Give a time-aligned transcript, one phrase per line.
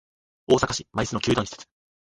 [0.47, 1.67] 大阪市・舞洲の球団施設